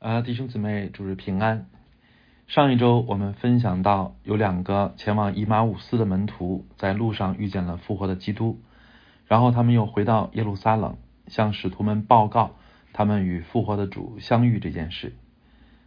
[0.00, 1.66] 啊，弟兄姊妹，主日平安。
[2.46, 8.62] 上一周我们分享到，有两个前往以马五斯的门徒在路上遇见了复活的基督，
[9.26, 12.56] 然后他们又回到耶路撒冷，向使徒们报告
[12.94, 15.12] 他们与复活的主相遇这件事。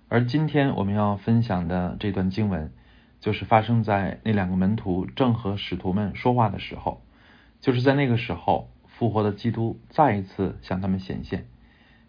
[0.10, 2.72] 而今天我们要分享的这段经文，
[3.20, 7.02] 就是发生在那两个门徒正和使徒们说话的时候，
[7.62, 11.48] 就是在那个时候，复活的基督再一次向他们显现。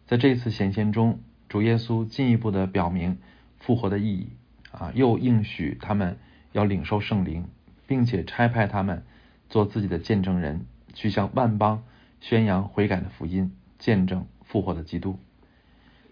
[0.04, 1.20] 在这次显现中，
[1.54, 3.18] 主耶稣进一步的表明
[3.60, 4.30] 复活的意义
[4.72, 6.18] 啊，又应许他们
[6.50, 7.46] 要领受圣灵，
[7.86, 9.04] 并且差派他们
[9.48, 11.84] 做自己的见证人，去向万邦
[12.20, 15.16] 宣扬悔改的福音，见证复活的基督。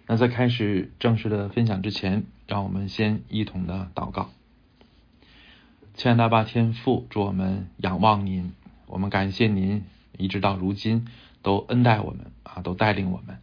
[0.06, 4.30] 那在开始正式的分享之前，让我们先一同的祷告。
[5.94, 8.52] 亲爱的爸天父，祝我们仰望您，
[8.86, 9.82] 我们感谢您
[10.16, 11.08] 一直到如今
[11.42, 13.38] 都恩待我们啊，都带领我们。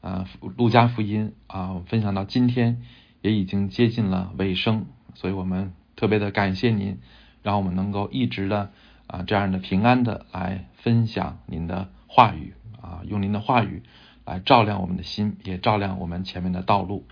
[0.00, 2.82] 啊，路加福音啊，分享到今天
[3.20, 6.98] 也已经接近了尾声，所以我们特别的感谢您，
[7.42, 8.70] 让我们能够一直的
[9.06, 13.82] 啊这样的平安的来分享您的话语啊，用您的话语
[14.24, 17.06] 来照亮我们的心，也照亮我们前面的道路。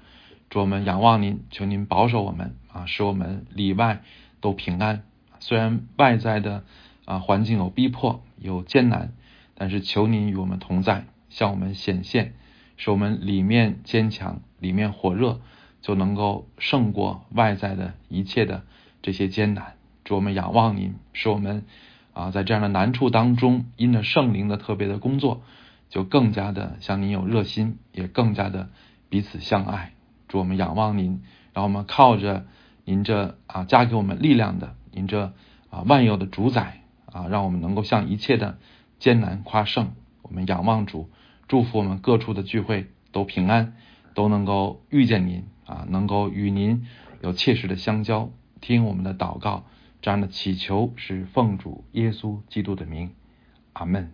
[0.49, 4.03] 祝我们仰望您，求您保守我们啊，使我们里外
[4.41, 5.03] 都平安。
[5.41, 6.65] 虽然外在的
[7.05, 9.13] 啊环境有逼迫有艰难，
[9.55, 12.33] 但是求您与我们同在，向我们显现。
[12.79, 15.41] 使我们里面坚强，里面火热，
[15.83, 18.63] 就能够胜过外在的一切的
[19.03, 19.75] 这些艰难。
[20.05, 21.65] 祝我们仰望您，使我们
[22.15, 25.43] 啊在这样的难处当中，因着圣灵的特别的工作，
[25.91, 28.71] 就更加的向您有热心，也更加的
[29.09, 29.93] 彼此相爱。
[30.29, 31.21] 祝我们仰望您，
[31.53, 32.47] 让我们靠着
[32.85, 35.33] 您这啊加给我们力量的您这
[35.69, 38.57] 啊万有的主宰啊，让我们能够向一切的
[39.01, 39.91] 艰难夸胜。
[40.23, 41.11] 我们仰望主。
[41.49, 43.75] 祝福我们各处的聚会都平安，
[44.15, 46.87] 都能够遇见您啊，能够与您
[47.23, 49.65] 有切实的相交，听我们的祷告，
[50.03, 53.13] 这样的祈求是奉主耶稣基督的名，
[53.73, 54.13] 阿门。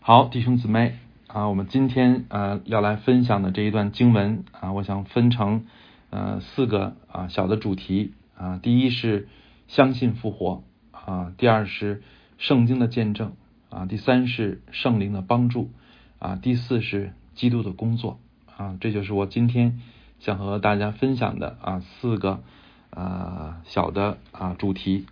[0.00, 5.64] 好，弟兄姊妹啊，我们今天呃要来分享的这一段经文啊，我想分成
[6.10, 9.28] 呃四个啊小的主题啊，第一是
[9.68, 12.02] 相信复活啊，第二是
[12.36, 13.32] 圣经的见证。
[13.70, 15.70] 啊，第三是圣灵的帮助，
[16.18, 18.18] 啊，第四是基督的工作，
[18.56, 19.80] 啊，这就是我今天
[20.18, 22.42] 想和大家分享的啊四个
[22.90, 25.06] 啊小的啊主题。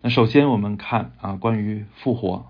[0.00, 2.46] 那首先我们看啊关于复活，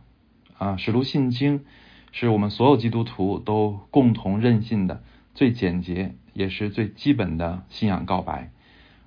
[0.56, 1.64] 啊使徒信经
[2.12, 5.02] 是我们所有基督徒都共同认信的
[5.34, 8.52] 最简洁也是最基本的信仰告白，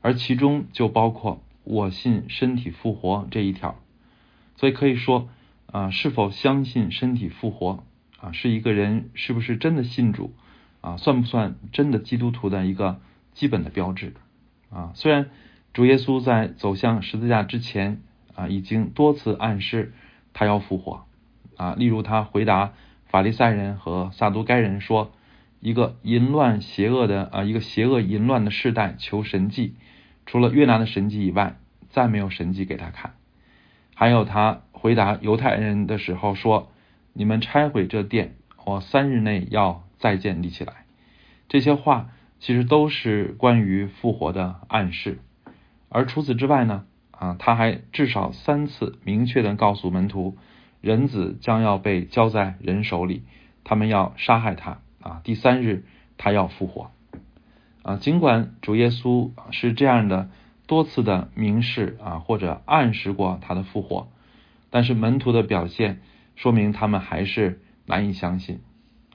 [0.02, 3.78] 而其中就包括我信身体复活这一条，
[4.58, 5.30] 所以可以说。
[5.73, 7.84] 啊，是否相信身体复活
[8.19, 10.31] 啊，是一个人是不是真的信主
[10.81, 13.01] 啊，算不算真的基督徒的一个
[13.34, 14.13] 基本的标志
[14.69, 14.91] 啊？
[14.94, 15.31] 虽然
[15.73, 18.03] 主耶稣在走向十字架之前
[18.35, 19.94] 啊，已经多次暗示
[20.31, 21.06] 他要复活
[21.57, 22.73] 啊，例如他回答
[23.07, 25.12] 法利赛人和撒都该人说
[25.59, 29.73] ：“一个淫乱邪恶的啊，一个邪恶淫乱的世代求神迹，
[30.28, 31.57] 除了越南的神迹以外，
[31.89, 33.16] 再没有神迹给他看。”
[33.95, 34.62] 还有他。
[34.83, 36.69] 回答犹太人的时候说
[37.16, 38.35] ：“你们拆毁这殿，
[38.66, 40.83] 我三日内要再建立起来。”
[41.47, 42.09] 这些话
[42.41, 45.19] 其实都是关于复活的暗示。
[45.88, 50.35] 而除此之外呢，啊，他还至少三次明确的告诉门徒，
[50.81, 53.23] 人子将要被交在人手里，
[53.63, 54.79] 他们要杀害他。
[55.00, 55.85] 啊，第三日
[56.17, 56.91] 他要复活。
[57.83, 60.29] 啊，尽管主耶稣是这样的
[60.67, 64.09] 多次的明示啊，或者暗示过他的复活。
[64.73, 66.01] 但是门徒的表现
[66.35, 68.61] 说明他们还是难以相信。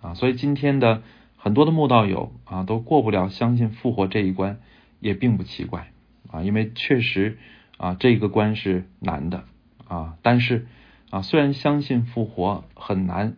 [0.01, 1.03] 啊，所以今天的
[1.37, 4.61] 很多的慕道友啊都过不了相信复活这一关，
[5.01, 5.91] 也并不奇怪。
[6.31, 7.39] 啊，因为确实
[7.77, 9.47] 啊这个关是难的。
[9.89, 10.69] 啊，但是
[11.11, 13.35] 啊虽然相信复活很难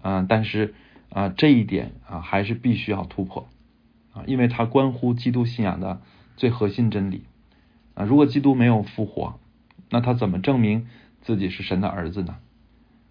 [0.00, 0.74] 啊，但是
[1.10, 3.46] 啊这一点啊还是必须要突破。
[4.14, 6.00] 啊，因为它关乎基督信仰的
[6.38, 7.24] 最核心真理。
[7.92, 9.38] 啊，如果基督没有复活，
[9.90, 10.86] 那他怎么证明？
[11.20, 12.36] 自己是神的儿子呢？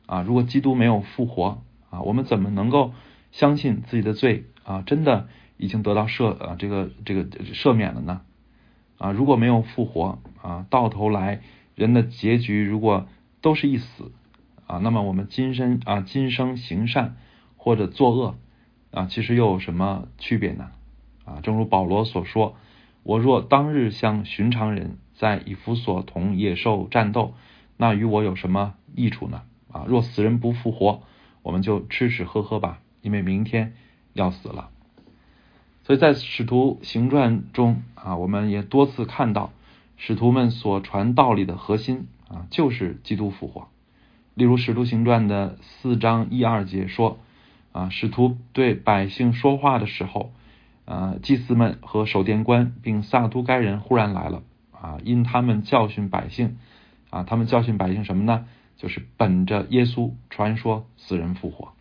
[0.05, 2.93] 啊，如果基督没有复活啊，我们怎么能够
[3.31, 5.27] 相信自己的罪啊真的
[5.57, 8.21] 已经得到赦啊这个这个赦免了呢？
[8.97, 11.41] 啊，如果没有复活啊，到头来
[11.75, 13.07] 人的结局如果
[13.41, 14.11] 都是一死
[14.65, 17.17] 啊，那么我们今生啊今生行善
[17.57, 18.35] 或者作恶
[18.91, 20.71] 啊，其实又有什么区别呢？
[21.25, 22.55] 啊，正如保罗所说
[23.03, 27.33] ：“我若当日像寻常人，在以弗所同野兽战斗。”
[27.77, 29.43] 那与我有什么益处呢？
[29.71, 31.03] 啊，若死人不复活，
[31.43, 33.73] 我们就吃吃喝喝吧，因为明天
[34.13, 34.69] 要死了。
[35.83, 39.51] 所以在使徒行传中啊，我们也多次看到
[39.95, 43.67] 使徒们所传道理的核心啊，就是基督复活。
[44.33, 47.19] 例如使徒行传的四章一二节说
[47.71, 50.31] 啊，使徒对百姓说话的时候，
[50.85, 56.57] 呃，祭司们和守殿官并撒都该人忽然来了啊，因他们教训百姓
[57.09, 58.45] 啊，他们教训百姓什么呢？
[58.77, 61.73] 就是本着耶稣传说死人复活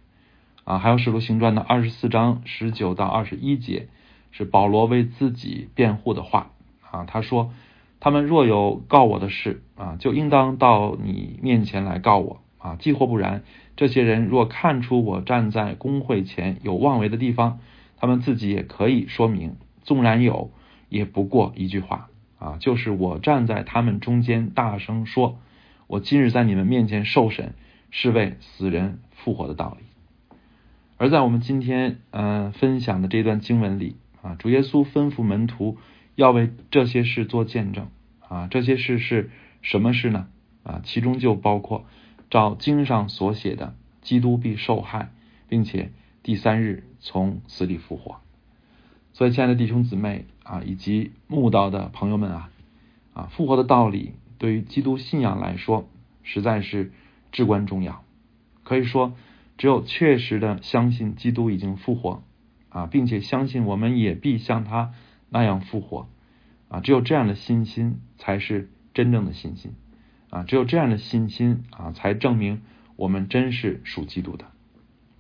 [0.65, 0.79] 啊。
[0.79, 3.89] 还有使徒行传的二十四章十九到二十一节。
[4.33, 6.51] 是保罗为自己辩护的话
[6.91, 7.55] 啊，他说
[8.01, 12.77] ：“他们若有告我的事啊，就应当到你面前来告我啊。
[12.79, 13.45] 既或不然，
[13.77, 17.61] 这些人若看出我站在公会前有妄为的地方，
[17.97, 19.57] 他们自己也可以说明。
[19.85, 20.51] 纵然有，
[20.91, 25.39] 也不过一句话啊，就是我站在他们中间大声说：
[25.87, 27.55] 我今日在你们面前受审，
[27.91, 29.87] 是为死人复活的道理。
[30.97, 33.97] 而在我们今天嗯分享的这段经文里。”
[34.27, 35.79] 啊，主耶稣吩咐门徒
[36.17, 37.87] 要为这些事做见证
[38.27, 39.31] 啊，这些事是
[39.63, 40.27] 什么事呢？
[40.65, 41.85] 啊，其中就包括
[42.29, 45.11] 照经上所写的，基督必受害，
[45.49, 45.93] 并且
[46.25, 48.21] 第三日从死里复活。
[49.17, 52.51] 所以，亲爱的弟兄姊妹啊，以及慕道的朋友们啊，
[53.15, 55.89] 啊，复活的道理对于基督信仰来说
[56.23, 56.93] 实在是
[57.33, 58.05] 至关重要。
[58.63, 59.15] 可以说，
[59.57, 62.23] 只有确实的相信基督已经复活。
[62.69, 64.93] 啊，并且相信我们也必像他
[65.31, 66.09] 那样复活
[66.69, 66.81] 啊！
[66.81, 69.73] 只有这样的信心才是真正的信心
[70.29, 70.43] 啊！
[70.43, 72.61] 只有这样的信心啊，才证明
[72.97, 74.45] 我们真是属基督的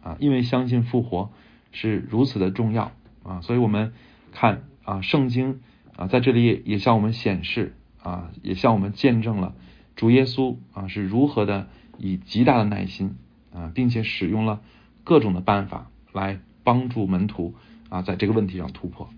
[0.02, 0.18] 啊！
[0.20, 1.30] 因为相信复活
[1.72, 2.92] 是如此的重要
[3.26, 3.92] 啊，所以我们
[4.32, 5.60] 看啊，圣经
[5.96, 9.54] 啊，在这里也向我们显示啊，也向我们见证了
[9.96, 11.68] 主耶稣啊是如何的
[11.98, 13.16] 以极大的耐心
[13.52, 14.60] 啊，并且使用了
[15.04, 16.40] 各种的办法来。
[16.66, 17.54] 帮助门徒
[17.90, 19.08] 啊，在这个问题上突破。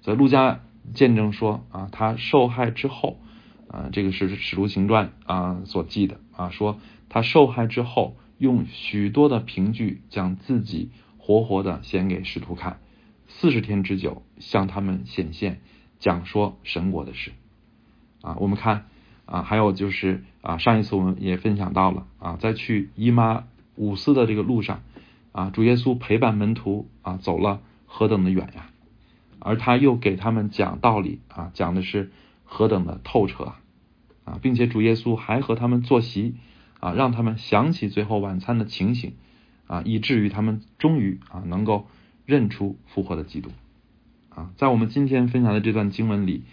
[0.00, 0.60] 所以陆家
[0.94, 3.20] 见证说啊，他受害之后
[3.68, 6.80] 啊，这个是使徒行传啊所记的啊，说
[7.10, 12.78] 他受害之后，用许多的凭据将自己活活的显给使徒看，
[13.28, 15.60] 四十天之久向他们显现，
[16.00, 17.30] 讲说神国的事
[18.22, 18.36] 啊。
[18.40, 18.86] 我们看
[19.24, 23.44] 啊，还有就是啊，上一次我们也分享到了啊，在去姨妈
[23.76, 24.82] 五斯的这个路上。
[25.30, 28.70] 啊，主耶稣陪伴门徒啊，走了何等的远呀！
[29.38, 32.10] 而他又给他们讲道理啊，讲的是
[32.44, 33.52] 何等的透彻
[34.24, 36.34] 啊，并且主耶稣还和他们坐席
[36.80, 39.12] 啊，让他们想起最后晚餐的情形
[39.68, 41.86] 啊，以至于他们终于啊能够
[42.28, 43.50] 认出复活的基督
[44.28, 44.52] 啊。
[44.56, 46.44] 在我们今天分享的这段经文里，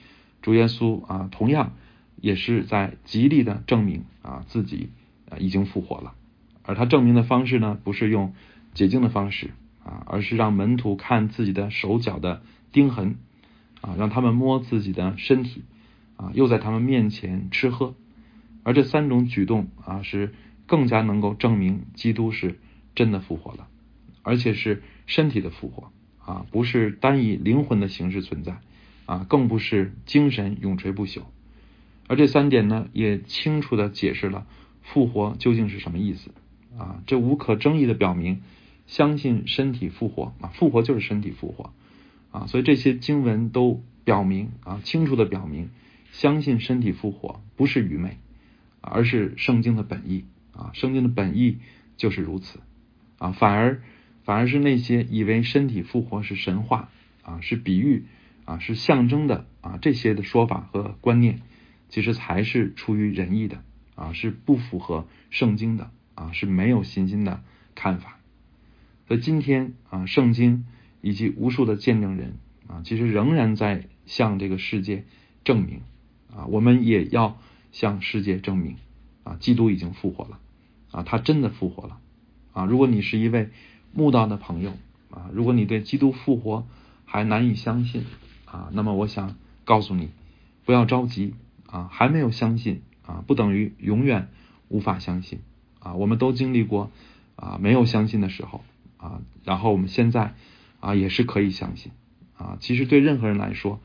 [0.42, 1.74] 主耶稣啊，同样
[2.20, 4.90] 也是在极力的证明啊自己
[5.30, 6.14] 啊已经复活了，
[6.64, 8.34] 而他证明的方式呢，不是用。
[8.74, 9.52] 解经的方式
[9.86, 12.42] 啊，而是让门徒看自己的手脚的
[12.74, 13.16] 钉痕
[13.80, 15.64] 啊，让他们摸自己的身体
[16.18, 17.96] 啊，又在他们面前吃喝，
[18.64, 20.34] 而这三种举动啊，是
[20.66, 22.60] 更加能够证明基督是
[22.96, 23.70] 真的复活了，
[24.26, 28.58] 而且是身体的复活啊，不是单以灵魂的形式存在
[29.06, 31.22] 啊，更不是精神永垂不朽。
[32.08, 34.46] 而这三点呢，也清楚的解释了
[34.82, 36.32] 复活究竟是什么意思
[36.78, 38.42] 啊，这无可争议的表明。
[38.88, 41.74] 相信身体复活啊，复活就是身体复活
[42.30, 45.70] 啊，所以这些经文都表明啊，清楚的表明，
[46.12, 48.20] 相信身体复活不是愚昧，
[48.82, 51.58] 而是圣经的本意啊，圣经的本意
[51.98, 52.60] 就是如此
[53.18, 53.82] 啊，反而
[54.26, 56.90] 反而是那些以为身体复活是神话
[57.22, 58.06] 啊，是比喻
[58.44, 61.42] 啊，是象征的啊，这些的说法和观念，
[61.90, 63.64] 其实才是出于仁义的
[63.96, 67.44] 啊，是不符合圣经的啊，是没有信心的
[67.76, 68.18] 看法。
[69.08, 70.66] 所以今天啊，圣经
[71.02, 75.06] 以及无数的见证人啊，其实仍然在向这个世界
[75.44, 75.82] 证明
[76.36, 77.40] 啊，我们也要
[77.72, 78.78] 向世界证明
[79.24, 80.40] 啊，基督已经复活了
[80.90, 82.00] 啊，他真的复活了
[82.54, 82.66] 啊。
[82.66, 83.50] 如果你是一位
[83.96, 84.74] 慕道的朋友
[85.10, 86.68] 啊，如果你对基督复活
[87.06, 88.04] 还难以相信
[88.46, 90.10] 啊，那么我想告诉你，
[90.66, 91.34] 不要着急
[91.66, 94.28] 啊，还没有相信啊，不等于永远
[94.68, 95.40] 无法相信
[95.80, 95.96] 啊。
[95.96, 96.92] 我们都经历过
[97.36, 98.64] 啊，没有相信的时候。
[98.98, 100.34] 啊，然后我们现在
[100.80, 101.92] 啊也是可以相信
[102.38, 103.80] 啊，其实对任何人来说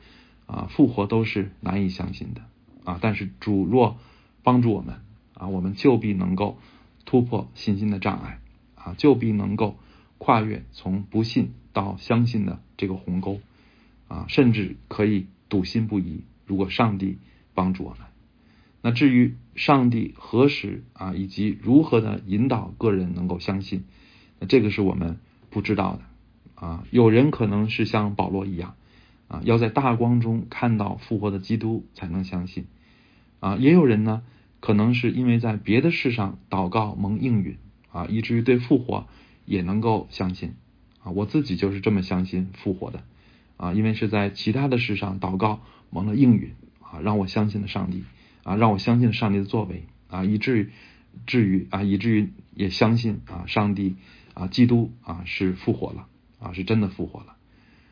[0.47, 2.41] 啊，复活都是难以相信的
[2.85, 3.99] 啊，但是主若
[4.41, 4.95] 帮助我们
[5.35, 6.57] 啊，我们就必能够
[7.05, 8.39] 突破信心的障碍
[8.73, 9.77] 啊，就必能够
[10.23, 13.41] 跨越从不信到相信的这个鸿沟
[14.07, 16.21] 啊，甚至可以笃信不疑。
[16.45, 17.17] 如果上帝
[17.55, 18.01] 帮助我们，
[18.83, 23.83] 那至于上帝何时啊，以及如何的引导个人能够相信。
[24.39, 25.17] 那这个是我们
[25.49, 26.01] 不知道的
[26.53, 28.75] 啊，有人可能是像保罗一样
[29.27, 32.67] 啊，要在大光中看到复活的基督才能相信
[33.39, 34.21] 啊，也有人呢，
[34.59, 37.57] 可能是因为在别的事上祷告蒙应允
[37.91, 39.07] 啊，以至于对复活
[39.51, 40.53] 也能够相信
[41.03, 41.11] 啊。
[41.11, 43.03] 我自己就是这么相信复活的
[43.57, 48.03] 啊，因为是在其他的事上祷告蒙了应允啊，让我相信了上帝
[48.43, 50.69] 啊，让我相信了上帝的作为啊，以至于
[51.25, 53.95] 至于啊，以至于也相信啊，上帝
[54.33, 56.07] 啊，基督啊是复活了。
[56.43, 57.35] 啊，是真的复活了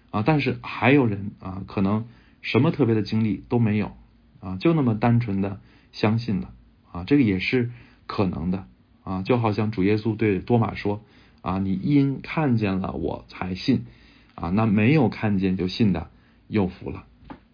[0.10, 0.24] 啊！
[0.25, 2.08] 但是还有人啊，可能
[2.42, 3.96] 什么特别的经历都没有
[4.39, 5.62] 啊，就那么单纯的
[5.92, 6.51] 相信了
[6.92, 7.70] 啊，这个也是
[8.08, 8.66] 可能的
[9.04, 9.22] 啊。
[9.22, 11.04] 就好像主耶稣对多马说
[11.41, 13.86] 啊：“你因看见了我才信
[14.36, 16.10] 啊，那没有看见就信的
[16.48, 17.05] 有福了。”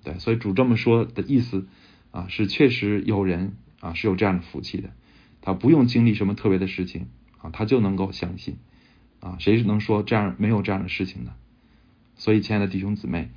[0.03, 1.67] 对，所以主这么说的意思
[2.11, 4.89] 啊，是确实有人啊是有这样的福气的，
[5.41, 7.07] 他不用经历什么特别的事情
[7.41, 8.57] 啊，他就能够相信。
[9.21, 11.33] 啊，谁能说这样没有这样的事情呢？
[12.15, 13.29] 所以，亲爱的弟兄姊妹，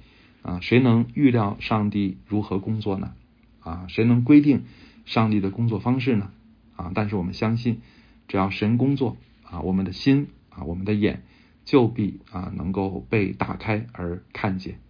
[0.43, 3.15] 啊，谁能预料上帝如何工作呢？
[3.61, 4.65] 啊，谁能规定
[5.07, 6.31] 上帝的工作方式呢？
[6.77, 7.81] 啊，但是我们相信，
[8.27, 10.29] 只要神工作，啊，我们的心
[10.59, 11.23] 啊，我们的眼
[11.65, 14.81] 就必啊能够被打开而看见。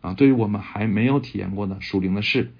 [0.00, 2.52] 啊，对于我们还没有体验过的属灵的事，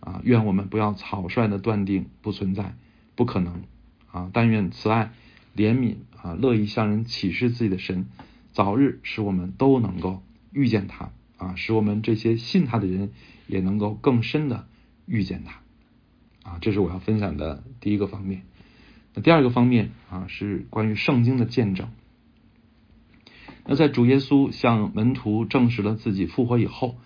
[0.00, 2.74] 啊，愿我们不要草率的断定不存在、
[3.14, 3.62] 不可能。
[4.10, 5.12] 啊，但愿慈爱。
[5.56, 8.06] 怜悯啊，乐意向人启示自己的神，
[8.52, 13.10] 早日使我们都能够遇见他啊，使我们这些信他的人
[13.48, 14.68] 也能够更深的
[15.06, 15.60] 遇见他
[16.48, 18.42] 啊，这是我要分享的第一个方面。
[19.12, 21.88] 那第二个方面啊，是关于圣经的见证。
[23.66, 26.96] 那在主耶稣向门徒证实了自己复活以后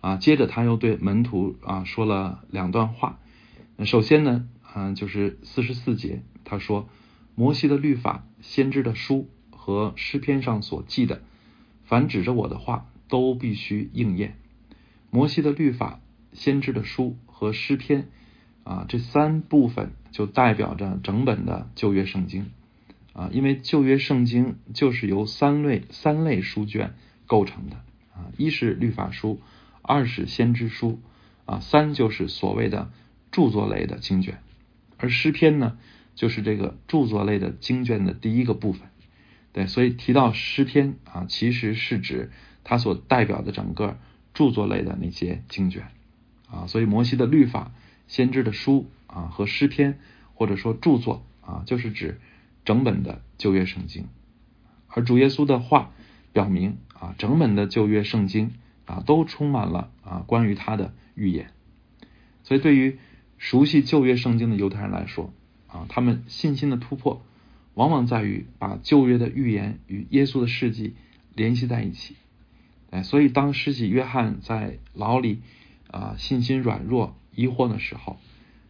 [0.00, 3.18] 啊，接着他又对门徒啊说了两段话。
[3.84, 6.88] 首先呢，啊，就是四十四节，他说。
[7.36, 11.20] 摩西的律法、先知的书和诗篇上所记的，
[11.82, 14.36] 凡指着我的话，都必须应验。
[15.10, 15.98] 摩西的律法、
[16.32, 18.06] 先知的书和诗篇
[18.62, 22.52] 啊，这三部分就代表着整本的旧约圣经
[23.14, 26.94] 啊，因为旧约圣经就是由三类三类书卷
[27.26, 27.76] 构成的
[28.12, 29.40] 啊，一是律法书，
[29.80, 31.00] 二是先知书
[31.46, 32.90] 啊，三就是所谓的
[33.32, 34.38] 著作类的经卷，
[34.98, 35.78] 而诗篇呢？
[36.16, 38.88] 就是这个著作类的经卷的第一个部分，
[39.52, 42.30] 对，所以提到诗篇啊，其实是指
[42.62, 43.98] 它所代表的整个
[44.32, 45.88] 著作类的那些经卷
[46.48, 47.72] 啊，所以摩西的律法、
[48.06, 49.98] 先知的书啊和诗篇
[50.34, 52.20] 或者说著作啊，就是指
[52.64, 54.06] 整本的旧约圣经，
[54.88, 55.90] 而主耶稣的话
[56.32, 58.52] 表明啊，整本的旧约圣经
[58.86, 61.50] 啊都充满了啊关于他的预言，
[62.42, 62.98] 所以对于
[63.38, 65.32] 熟悉旧约圣经的犹太人来说。
[65.66, 67.20] 啊，他们信心的突破，
[67.74, 70.94] 往往在于把旧约的预言与耶稣的事迹
[71.34, 72.14] 联系在一起。
[72.90, 75.40] 哎，所以当施洗约翰在牢里
[75.90, 78.20] 啊，信心软弱、疑惑的时候，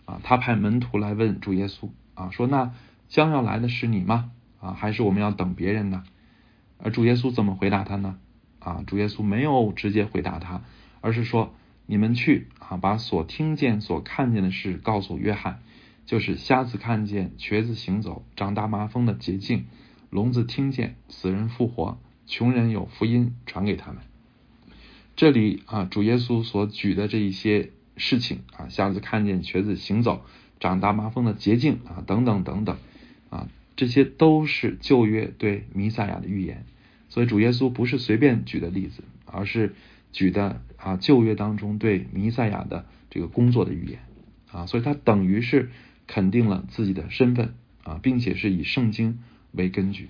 [0.06, 2.72] 啊，他派门徒来问主耶稣啊，说：“那
[3.08, 4.30] 将要来的是你吗？
[4.60, 6.04] 啊，还是我们要等别人呢？”
[6.78, 8.18] 而主耶稣怎么回答他呢？
[8.58, 10.62] 啊，主耶稣没有直接回答他，
[11.00, 11.54] 而是说
[11.86, 15.60] ：“你们去啊，把所听见、所看见的事告诉约翰。”
[16.06, 19.64] 就是瞎子看见，瘸子行走，长大麻风的捷径，
[20.10, 24.02] 聋子听见，死人复活，穷人有福音传给他们。
[25.16, 30.26] 这里啊，主耶稣所举的这一些事情啊，瞎子看见，瘸子行走，
[30.60, 32.76] 长大麻风的捷径啊，等等等等
[33.34, 36.64] 啊，这些都是旧约对弥赛亚的预言。
[37.08, 39.74] 所以主耶稣不是随便举的例子，而是
[40.12, 43.98] 举的啊旧约当中对弥赛亚的这个工作的预言
[44.52, 45.70] 啊，所以他等于是。
[46.06, 49.20] 肯定了自己的身份啊，并且是以圣经
[49.52, 50.08] 为根据，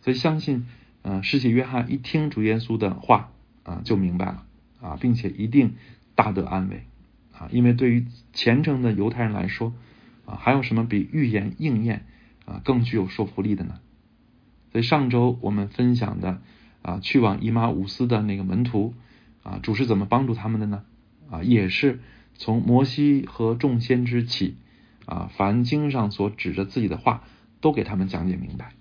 [0.00, 0.66] 所以相信，
[1.02, 3.30] 呃，世袭约翰一听主耶稣的话
[3.64, 4.46] 啊，就明白了
[4.80, 5.74] 啊，并且一定
[6.14, 6.84] 大得安慰
[7.34, 9.74] 啊，因为对于虔诚的犹太人来说
[10.24, 12.06] 啊，还有什么比预言应验
[12.50, 13.80] 啊更具有说服力的呢？
[14.72, 16.40] 所以上周我们分享的
[16.82, 18.94] 啊，去往伊马乌斯的那个门徒
[19.42, 20.84] 啊，主是怎么帮助他们的呢？
[21.30, 22.00] 啊，也是
[22.34, 24.56] 从摩西和众先知起。
[25.06, 27.24] 啊，凡经上所指着自己的话，
[27.60, 28.74] 都给他们讲解明白，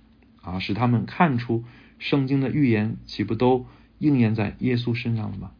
[0.43, 1.63] 啊，使他们看出
[1.97, 3.65] 圣经的预言岂不都
[3.97, 5.51] 应验在耶稣身上了吗？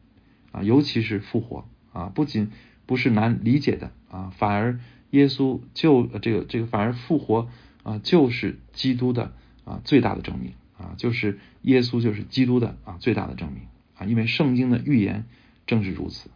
[0.52, 2.52] 啊，尤其是复活啊，不仅
[2.86, 7.48] 不是难理解的啊，反而耶稣就这个这个反而复活
[7.90, 9.34] 啊，就是基督的
[9.66, 13.64] 啊最大的证明啊，就是耶稣就是基督的啊最大的证明
[13.98, 15.26] 啊，因为圣经的预言
[15.66, 16.30] 正是如此，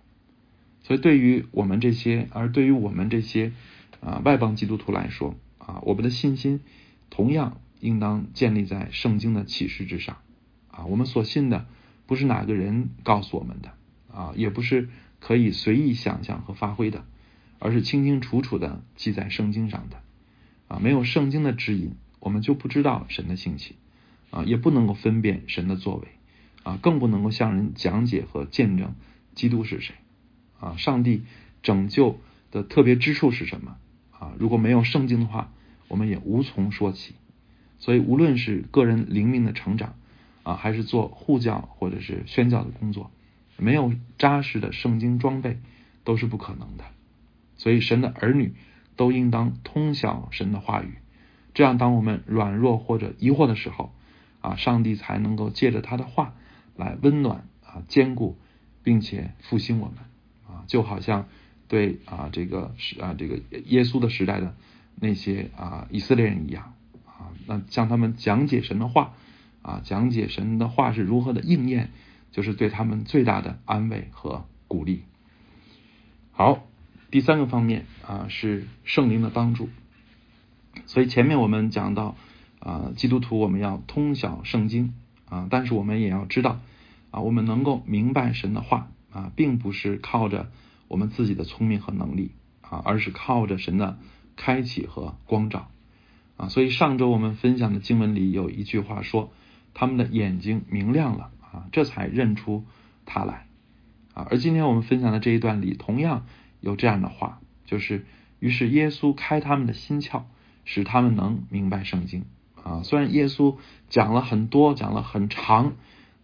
[0.81, 3.51] 所以对于我们这些，而对于我们这些。
[4.05, 6.60] 啊，外邦基督徒来说啊，我们的信心
[7.10, 10.17] 同样应当建立在圣经的启示之上
[10.69, 11.67] 啊，我们所信的
[12.05, 13.72] 不是哪个人告诉我们的
[14.13, 14.89] 啊，也不是
[15.22, 17.05] 可以随意想象和发挥的，
[17.60, 20.01] 而是清清楚楚的记在圣经上的
[20.67, 20.79] 啊。
[20.79, 23.75] 没有圣经的指引，我们就不知道神的性情
[24.32, 26.08] 啊，也不能够分辨神的作为
[26.63, 28.96] 啊，更不能够向人讲解和见证
[29.36, 29.96] 基督是谁
[30.60, 30.75] 啊。
[30.77, 31.24] 上帝
[31.62, 32.20] 拯救
[32.51, 33.77] 的特别之处是什么
[34.12, 34.34] 啊？
[34.39, 35.51] 如果没有圣经的话，
[35.88, 37.15] 我们也无从说起。
[37.79, 39.96] 所以，无论是个人灵命的成长
[40.43, 43.12] 啊，还是做护教或者是宣教的工作，
[43.58, 45.60] 没有扎实的圣经装备
[46.05, 46.86] 都是不可能的。
[47.58, 48.53] 所以，神的儿女
[48.96, 50.94] 都应当通晓神的话语，
[51.54, 53.94] 这样当我们软弱或者疑惑的时候
[54.42, 56.34] 啊，上帝才能够借着他的话
[56.76, 58.38] 来温暖啊、坚固，
[58.84, 59.98] 并且复兴我们
[60.48, 61.28] 啊，就好像
[61.68, 64.56] 对啊这个是啊这个耶稣的时代的
[65.00, 66.74] 那些啊以色列人一样。
[67.06, 69.14] 啊那向他们讲解神的话
[69.62, 71.90] 啊，讲解神的话是如何的应验，
[72.32, 75.04] 就是对他们最大的安慰和鼓励。
[76.32, 76.66] 好，
[77.13, 79.70] 第三个方面啊是圣灵的帮助。
[80.88, 82.15] 所以前面我们讲到
[82.60, 84.96] 啊，基督徒我们要通晓圣经
[85.29, 86.60] 啊，但是我们也要知道
[87.12, 90.50] 啊，我们能够明白神的话啊，并不是靠着
[90.88, 94.00] 我们自己的聪明和能力啊，而是靠着神的
[94.36, 95.70] 开启和光照。
[96.38, 99.32] 啊，所以上周我们分享的经文里有一句话说，
[99.75, 102.65] 他们的眼睛明亮了啊，这才认出
[103.05, 103.46] 他来
[104.15, 104.25] 啊。
[104.32, 106.25] 而今天我们分享的这一段里同样
[106.63, 108.05] 有这样的话，就是
[108.39, 110.24] 于是耶稣开他们的心窍，
[110.65, 112.25] 使他们能明白圣经
[112.63, 112.82] 啊。
[112.84, 113.58] 虽然耶稣
[113.89, 115.74] 讲了很多，讲了很长，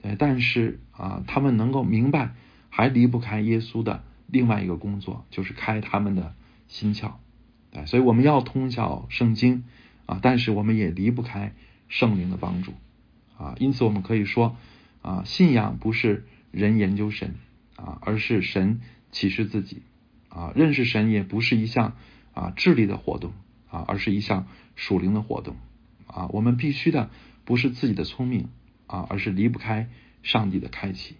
[0.01, 2.31] 对，但是啊，他们能够明白，
[2.69, 6.34] 还离不开耶稣的另外一个工作，就是开他们的
[6.67, 7.12] 心窍。
[7.72, 9.65] 对，所以我们要通晓圣经。
[10.05, 11.53] 啊，但是我们也离不开
[11.88, 12.74] 圣灵的帮助
[13.38, 14.58] 啊，因此我们可以说
[15.03, 17.36] 啊，信仰不是人研究神
[17.75, 19.83] 啊，而是神启示自己
[20.29, 21.98] 啊，认识神也不是一项
[22.33, 23.33] 啊智力的活动
[23.70, 25.57] 啊，而是一项属灵的活动
[26.07, 26.27] 啊。
[26.29, 27.09] 我们必须的
[27.46, 28.48] 不是自己的聪明
[28.87, 29.89] 啊，而是离不开
[30.24, 31.15] 上帝的开启。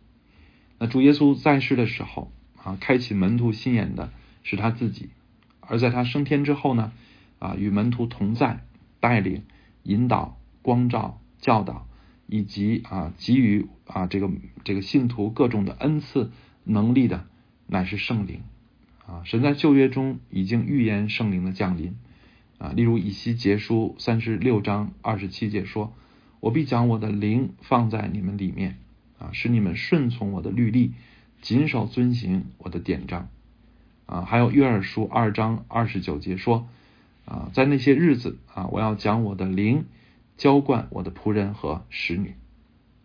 [0.78, 2.32] 那主耶稣在世的时候
[2.64, 5.10] 啊，开启门徒心眼的是他自己，
[5.60, 6.94] 而在他升天之后呢
[7.40, 8.64] 啊，与门徒同在。
[9.02, 9.44] 带领、
[9.84, 11.88] 引导、光照、教导，
[12.28, 14.30] 以及啊给予啊这个
[14.66, 16.34] 这个信徒各种的恩赐
[16.66, 17.26] 能力的，
[17.66, 18.42] 乃是圣灵
[19.10, 19.24] 啊。
[19.26, 21.96] 神在旧约中已经预言圣灵的降临
[22.60, 25.94] 啊，例如以西结书三十六章二十七节说
[26.40, 28.78] ：“我必将我的灵放在你们里面
[29.18, 30.94] 啊，使你们顺从我的律例，
[31.42, 33.30] 谨守遵行我的典章
[34.06, 36.70] 啊。”还有约珥书二章二十九节说。
[37.26, 39.86] 啊，在那些日子啊，我要将我的灵
[40.36, 42.34] 浇灌我的仆人和使女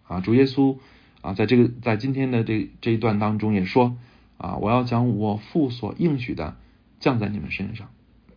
[0.05, 0.23] 啊。
[0.23, 0.79] 主耶稣
[1.21, 3.99] 啊，在这个在今天的这这一段当中也说
[4.45, 6.57] 啊，我要将我父所应许的
[7.01, 7.89] 降在你们身上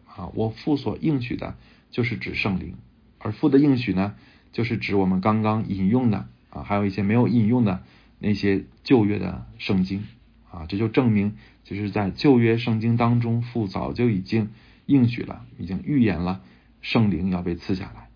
[0.06, 0.30] 啊。
[0.36, 1.58] 我父所应许的，
[1.92, 2.76] 就是指圣灵；
[3.20, 4.16] 而父的应许呢，
[4.54, 7.84] 就是指我们刚刚引用的啊，还有一些没有引用的
[8.20, 10.06] 那些旧约的圣经
[10.50, 10.66] 啊。
[10.70, 14.50] 这就证明，就是在旧约圣经当中，父早就已经。
[14.90, 16.42] 应许了，已经预言了
[16.82, 18.08] 圣灵要被赐下来。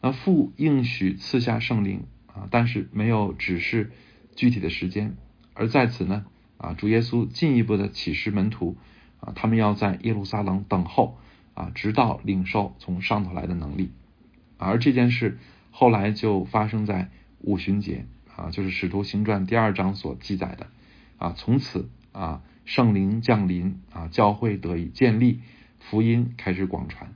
[0.00, 3.92] 那父应许赐下圣灵啊，但是没有指示
[4.34, 5.16] 具体的时间。
[5.52, 6.24] 而在此呢
[6.58, 8.76] 啊，主耶稣进一步的启示门徒
[9.20, 11.16] 啊，他们要在耶路撒冷等候
[11.54, 13.90] 啊，直到领受从上头来的能力。
[14.58, 15.38] 而这件事
[15.70, 18.04] 后来就发生在五旬节
[18.36, 20.66] 啊，就是使徒行传第二章所记载的
[21.16, 21.32] 啊。
[21.36, 25.40] 从此啊，圣灵降临啊，教会得以建立。
[25.80, 27.14] 福音开始广传。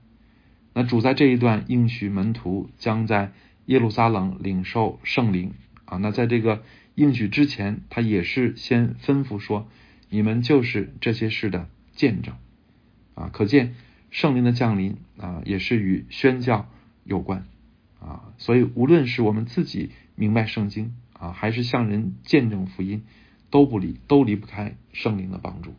[0.73, 3.33] 那主在这一段应许门徒将在
[3.67, 5.53] 耶路撒冷领受圣灵
[5.85, 5.99] 啊。
[5.99, 6.63] 那在这个
[6.95, 9.69] 应许之前，他也是先吩咐说
[10.11, 12.35] ：“你们就是这些事的见证
[13.15, 13.75] 啊。”可见
[14.11, 16.69] 圣灵的降临啊，也是与宣教
[17.05, 17.47] 有关
[17.99, 18.33] 啊。
[18.37, 23.05] 所以无论是我们自己明白圣经啊，还是向人见证福音，
[23.51, 25.75] 都不离都离不开圣灵的帮助。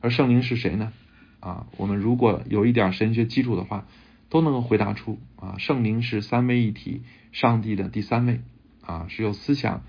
[0.00, 0.92] 而圣灵是谁呢？
[1.40, 3.86] 啊，我们如果有一点神学基础的话，
[4.30, 8.40] 都能够回答出啊，圣灵是三位一体，上帝的第三位
[8.80, 9.84] 啊，是有思想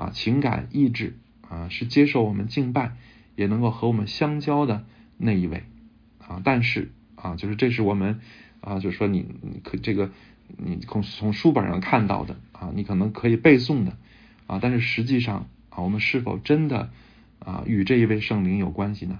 [0.00, 2.96] 啊、情感、意志啊，是接受我们敬拜，
[3.36, 4.86] 也能够和我们相交的
[5.18, 5.64] 那一位
[6.26, 6.40] 啊。
[6.42, 8.20] 但是啊，就是这是我们
[8.62, 10.10] 啊，就是说你你可这个
[10.56, 13.98] 你从从书本上看到的啊，你可能可以背诵的
[14.46, 16.90] 啊，但是实际上啊，我们是否真的
[17.38, 19.18] 啊与这一位圣灵有关系呢？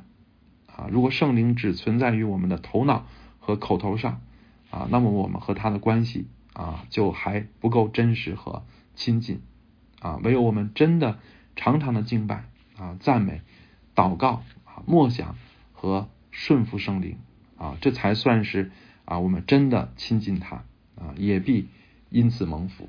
[0.66, 3.06] 啊，如果圣灵只存在于我们的头脑
[3.38, 4.22] 和口头上
[4.70, 8.64] 啊，那么我们和他的关系啊就还不够真实和
[8.94, 9.42] 亲近
[10.00, 11.18] 啊，唯有我们真的
[11.54, 12.44] 常常的敬拜
[12.76, 13.42] 啊、赞美、
[13.94, 15.36] 祷告啊、默想
[15.72, 17.18] 和顺服圣灵
[17.56, 18.72] 啊，这才算是
[19.04, 20.64] 啊我们真的亲近他
[20.96, 21.68] 啊，也必
[22.08, 22.88] 因此蒙福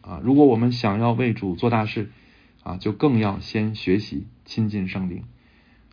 [0.00, 0.20] 啊。
[0.22, 2.10] 如果我们想要为主做大事
[2.62, 5.24] 啊，就更要先学习亲近圣灵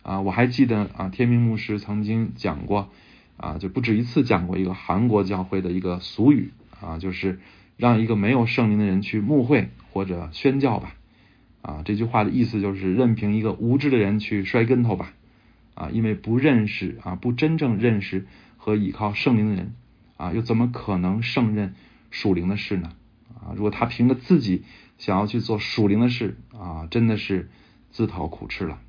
[0.02, 0.20] 啊。
[0.20, 2.90] 我还记得啊，天明牧师曾经讲过
[3.36, 7.40] 啊，就不止一次讲过一个韩国教会的一个俗语啊，就是
[7.76, 10.94] 让一个没有圣灵的人去牧会或者宣教吧。
[11.62, 15.12] 啊，这句话的意思就是任凭一个无知的人去摔跟头吧。
[15.74, 19.74] 啊，因为不认识啊，不真正认识和依靠圣灵的人
[20.16, 21.74] 啊，又怎么可能胜任
[22.10, 22.92] 属灵的事呢？
[23.34, 24.62] 啊，如果他凭着自己
[24.96, 27.50] 想要去做属灵的事啊，真的是
[27.90, 28.80] 自讨苦吃了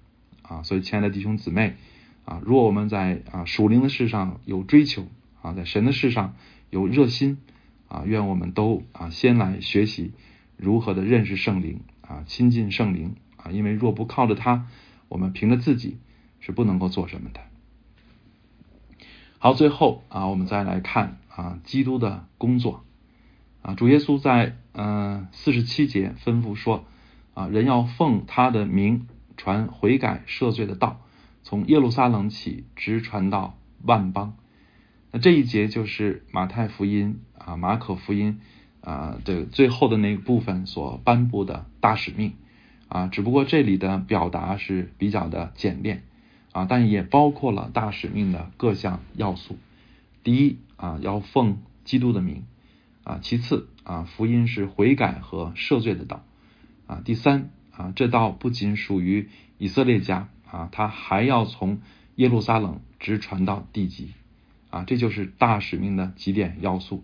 [0.43, 0.63] 啊。
[0.63, 1.75] 所以，亲爱的弟兄姊妹
[2.23, 5.09] 啊，如果我们在啊属灵的事上有追求
[5.41, 6.35] 啊，在神的事上
[6.69, 7.39] 有热心
[7.87, 10.13] 啊，愿我们都啊先来学习
[10.55, 14.67] 如何的认识圣灵啊，亲近圣灵啊，因为若不靠着他，
[15.07, 15.97] 我们凭着自己。
[16.39, 17.41] 是不能够做什么的。
[19.39, 22.85] 好，最后啊，我们再来看啊，基督的工作
[23.63, 26.85] 啊，主耶稣在嗯四十七节吩咐说
[27.33, 31.01] 啊，人要奉他的名传悔改赦罪的道，
[31.43, 34.37] 从耶路撒冷起，直传到万邦。
[35.11, 38.39] 那这一节就是马太福音啊、马可福音
[38.81, 42.33] 啊的最后的那个部分所颁布的大使命
[42.87, 46.03] 啊，只不过这里的表达是比较的简练。
[46.53, 49.59] 啊，但也包括了大使命的各项要素。
[50.23, 52.45] 第一啊，要奉基督的名
[53.03, 56.23] 啊；其次啊，福音是悔改和赦罪的道
[56.87, 61.79] 啊；第三啊，这道不仅属于以色列家啊，他还要从
[62.15, 64.13] 耶路撒冷直传到地极
[64.69, 64.83] 啊。
[64.85, 67.03] 这就是大使命的几点要素。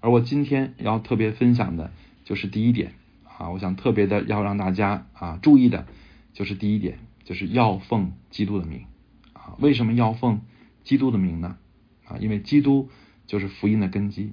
[0.00, 1.92] 而我今天要特别分享的
[2.24, 2.92] 就是第一点
[3.24, 5.86] 啊，我想特别的要让大家啊注意的
[6.32, 6.98] 就是第一点。
[7.24, 8.84] 就是要奉基督的名
[9.32, 9.54] 啊！
[9.60, 10.40] 为什么要奉
[10.82, 11.56] 基督的名呢？
[12.04, 12.90] 啊，因为基督
[13.28, 14.32] 就是福音的根基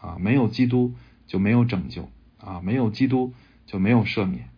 [0.00, 0.16] 啊！
[0.18, 0.94] 没有基督
[1.26, 2.62] 就没有拯救啊！
[2.64, 3.34] 没有基督
[3.66, 4.48] 就没有赦免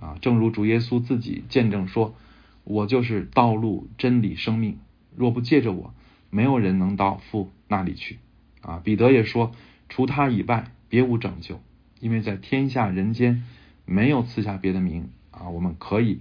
[0.00, 0.16] 啊！
[0.20, 2.14] 正如主耶稣自己见证说
[2.62, 4.78] ：“我就是道路、真理、生命，
[5.16, 5.92] 若不借着我，
[6.32, 8.18] 没有人能到父那里去。”
[8.60, 8.80] 啊！
[8.82, 9.52] 彼得也说
[9.88, 11.60] ：“除他以外，别无拯救，
[12.00, 13.44] 因为在天下人间
[13.86, 15.48] 没有赐下别的名啊！
[15.50, 16.18] 我们可以。”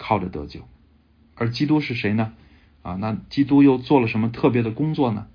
[0.00, 0.60] 靠着得救，
[1.34, 2.32] 而基督是谁呢？
[2.82, 5.26] 啊，那基督又做了什么特别的工作呢？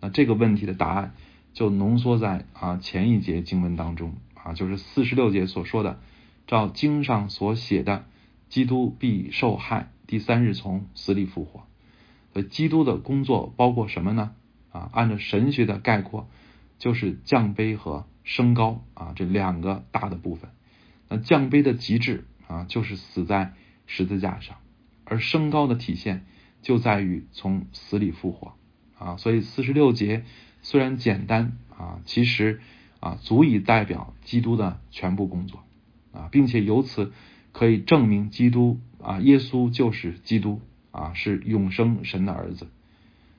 [0.00, 1.14] 那这个问题的答案
[1.52, 6.00] 就浓缩在啊前一节经文当中啊，就是四十六节所说的，
[6.48, 8.06] 照经上所写的，
[8.48, 11.64] 基督必受害，第三日从死里复活。
[12.32, 14.34] 所以基督的工作包括什么呢？
[14.70, 16.28] 啊，按照神学的概括，
[16.78, 20.50] 就是降卑和升高啊这两个大的部分。
[21.08, 23.54] 那降卑的极致啊，就是死在。
[23.90, 24.58] 十字架上，
[25.06, 26.26] 而升高的体现
[26.60, 28.52] 就在于从死里复活
[28.98, 29.16] 啊！
[29.16, 30.26] 所以四十六节
[30.60, 32.60] 虽然简单啊，其实
[33.00, 35.64] 啊足以代表基督的全部工作
[36.12, 37.14] 啊，并且由此
[37.52, 42.68] 可以证明基督啊，耶稣就是基督啊，是永生神的儿子。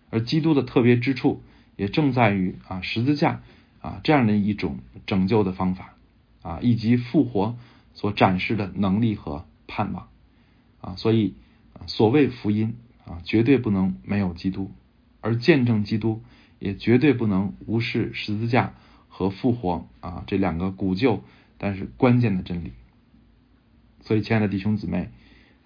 [0.09, 1.41] 而基督的特别之处
[1.75, 3.41] 也正在于啊十字架
[3.81, 5.93] 啊这样的一种拯救的方法
[6.41, 7.57] 啊，以及复活
[7.93, 10.07] 所展示的能力和盼望。
[10.81, 11.35] 啊，所以
[11.88, 14.71] 所谓福音啊，绝对不能没有基督，
[15.21, 16.23] 而见证基督
[16.57, 18.73] 也绝对不能无视十字架
[19.09, 21.23] 和复活啊这两个古旧
[21.57, 22.71] 但是关键的真理。
[24.01, 25.09] 所以，亲爱的弟兄姊妹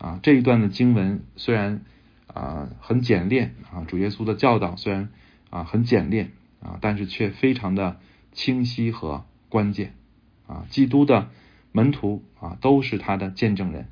[0.03, 1.81] 啊，这一段的经文虽然
[2.27, 5.07] 啊很简练啊，主耶稣的教导虽然
[5.49, 8.01] 啊很简练啊，但是却非常的
[8.33, 9.93] 清晰和关键
[10.45, 10.65] 啊。
[10.69, 11.29] 基督的
[11.71, 13.87] 门徒啊都是他的见证人。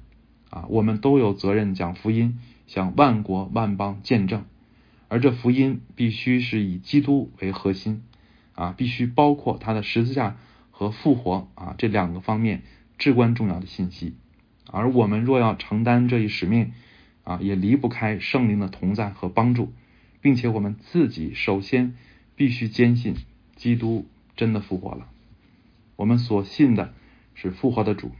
[0.50, 4.43] 啊，我们都有责任讲福音，向万国万邦见证，
[5.08, 8.04] 而这福音必须是以基督为核心，
[8.54, 10.36] 啊，必须包括他的十字架
[10.69, 12.63] 和复活啊这两个方面
[12.97, 14.17] 至关重要的信息。
[14.71, 16.71] 而我们若要承担这一使命，
[17.23, 19.71] 啊，也离不开圣灵的同在和帮助，
[20.21, 21.95] 并且我们自己首先
[22.36, 23.15] 必须坚信
[23.55, 25.07] 基督真的复活了。
[25.95, 26.93] 我们所信的
[27.36, 28.12] 是复活的主，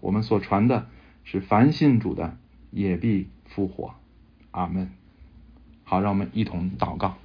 [0.00, 0.88] 我们所传的。
[1.24, 2.36] 是凡信主的
[2.72, 3.94] 也必复活，
[4.50, 4.90] 阿门。
[5.84, 7.16] 好，让我们一同祷告。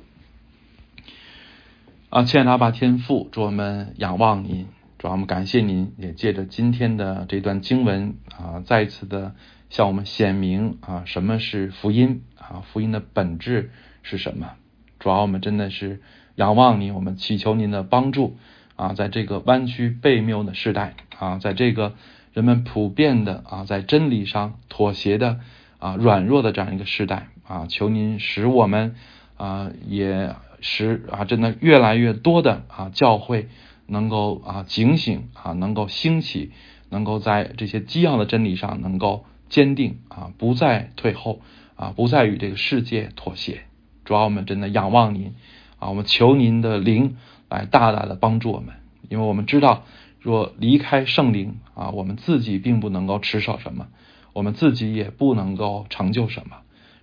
[2.09, 4.67] 啊，亲爱的阿爸天父，主我们仰望您，
[4.97, 9.35] 主要我们感谢您，也借着今天的这段经文啊，再一次的
[9.69, 14.53] 向我们显明啊，什么是福音啊，福音的本质是什么？
[14.99, 16.01] 主要我们真的是
[16.35, 18.37] 仰望您，我们祈求您的帮助
[18.75, 21.93] 啊，在这个弯曲背谬的时代啊，在这个。
[22.33, 25.39] 人们普遍的啊在真理上妥协的
[25.79, 28.95] 啊软弱的这样一个时代啊，求您使我们
[29.37, 33.47] 啊也使啊真的越来越多的啊教会
[33.87, 36.51] 能够啊警醒啊能够兴起，
[36.89, 41.41] 能够在这些基要的真理上能够坚定啊不再退后
[41.75, 43.61] 啊不再与这个世界妥协。
[44.05, 45.33] 主要我们真的仰望您
[45.79, 47.17] 啊，我们求您的灵
[47.49, 48.75] 来大大的帮助我们，
[49.09, 49.83] 因为我们知道。
[50.19, 53.87] 若离开圣灵啊，我们自己并不能够持守什么，
[54.33, 56.57] 我们自己也不能够成就什么。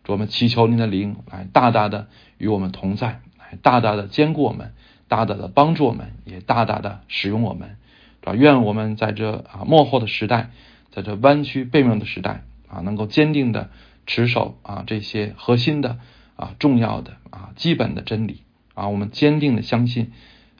[0.09, 4.75] 我们祈求您的灵来大大的与我们同在，来大大的兼顾我们，
[5.09, 7.77] 大大的帮助我们，也大大的使用我们。
[8.25, 10.51] 啊，愿我们在这啊幕后的时代，
[10.91, 13.71] 在这弯曲背面的时代啊，能够坚定的
[14.07, 15.99] 持守啊这些核心的
[16.37, 18.43] 啊重要的啊基本的真理
[18.75, 20.13] 啊，我们坚定的相信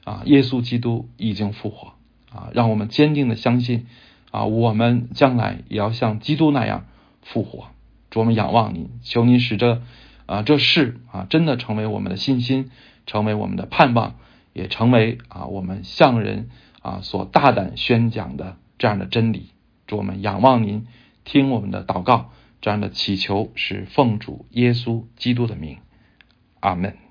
[0.03, 1.93] 啊耶稣基督已经复活。
[2.31, 3.87] 啊，让我们坚定的相信，
[4.29, 6.85] 啊，我们将来也要像基督那样
[7.21, 7.67] 复活。
[8.09, 9.81] 主，我们仰望您，求您使这
[10.25, 12.69] 啊这事啊真的成为我们的信心，
[13.05, 14.15] 成为我们的盼望，
[14.55, 16.49] 也成为啊我们向人
[16.81, 19.49] 啊所大胆宣讲的这样的真理。
[19.85, 20.87] 祝，我们仰望您，
[21.25, 25.79] 听我们的祷告，这样的祈求是奉主耶稣基督的名，
[26.61, 27.04] 阿门。